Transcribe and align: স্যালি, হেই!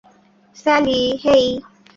স্যালি, 0.55 0.99
হেই! 1.23 1.45